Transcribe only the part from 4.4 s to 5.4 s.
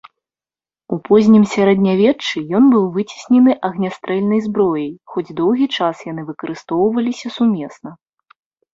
зброяй, хоць